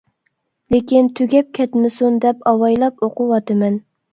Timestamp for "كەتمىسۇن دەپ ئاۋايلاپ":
1.59-3.05